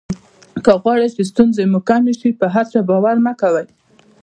که 0.65 0.71
غواړی 0.81 1.07
چې 1.15 1.21
ستونزې 1.31 1.63
مو 1.71 1.79
کمې 1.89 2.13
شي 2.19 2.29
په 2.39 2.45
هر 2.53 2.65
چا 2.71 2.79
باور 2.89 3.15
مه 3.25 3.33
کوئ. 3.41 3.65